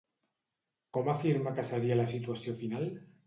Com 0.97 1.11
afirma 1.13 1.53
que 1.59 1.67
seria 1.71 1.99
la 2.01 2.09
situació 2.15 2.57
final? 2.65 2.89